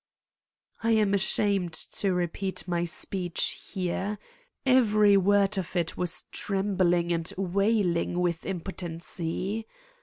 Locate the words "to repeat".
1.73-2.67